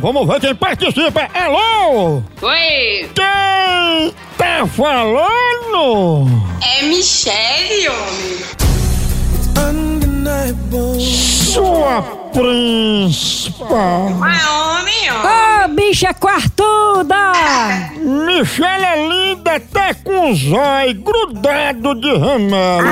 [0.00, 1.28] Vamos ver quem participa!
[1.34, 2.22] Alô!
[2.42, 6.26] Oi, Quem tá falando?
[6.62, 8.44] é Michele, homem.
[11.00, 14.08] Sua príncipa!
[14.18, 15.64] Mas homem, homem.
[15.64, 17.32] Ô, bicha quartuda!
[17.98, 22.84] Michelle é linda até com o zóio grudado de remédio.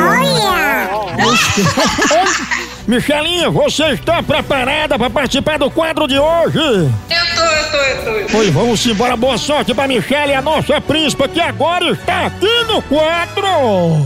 [2.93, 6.59] Michelinha, você está preparada para participar do quadro de hoje?
[6.59, 6.91] Eu
[7.35, 8.11] tô, eu tô, eu tô.
[8.11, 8.33] eu tô.
[8.33, 12.83] Pois vamos embora, boa sorte para Michelle, a nossa príncipa, que agora está aqui no
[12.83, 14.05] quadro.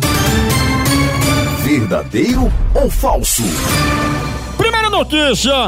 [1.64, 3.42] Verdadeiro ou falso?
[4.56, 5.66] Primeira notícia.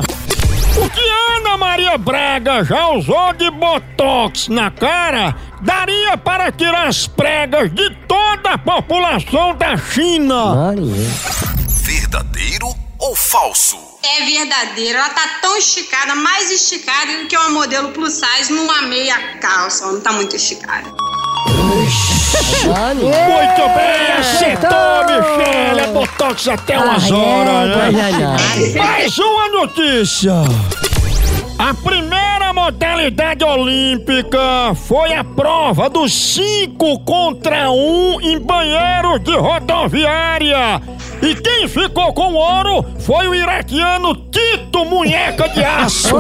[0.77, 1.01] O que
[1.39, 7.91] Ana Maria Braga já usou de botox na cara daria para tirar as pregas de
[8.07, 10.73] toda a população da China.
[11.85, 12.78] Verdadeiro
[13.09, 13.79] ou falso?
[14.03, 18.83] É verdadeiro, ela tá tão esticada, mais esticada do que uma modelo plus size numa
[18.83, 19.85] meia calça.
[19.85, 20.91] Ela não tá muito esticada.
[22.65, 25.81] Muito bem, acertou, Michele.
[25.81, 28.37] É botox até umas horas, né?
[28.77, 30.35] Mais uma notícia.
[31.59, 32.28] A primeira
[32.59, 40.83] modalidade olímpica foi a prova dos 5 contra 1 em banheiros de rodoviária.
[41.23, 46.17] E quem ficou com ouro foi o iraquiano Tito Munheca de Aço.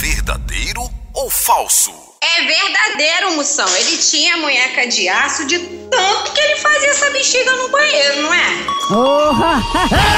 [0.00, 1.92] Verdadeiro ou falso?
[2.22, 3.68] É verdadeiro, moção.
[3.76, 8.34] Ele tinha munheca de aço de tanto que ele fazia essa bexiga no banheiro, não
[8.34, 8.46] é?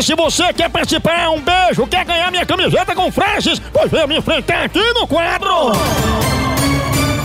[0.00, 0.16] Audiência.
[0.16, 1.30] Você quer participar?
[1.30, 1.86] Um beijo.
[1.86, 3.60] Quer ganhar minha camiseta com frases?
[3.72, 5.72] Pois vem me enfrentar aqui no quadro.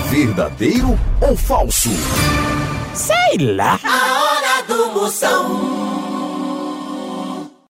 [0.10, 1.90] Verdadeiro ou falso?
[2.94, 3.80] Sei lá.
[3.84, 5.85] A hora do Moção.